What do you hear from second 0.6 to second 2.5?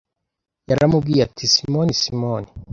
Yaramubwiye ati: Simoni, Simoni,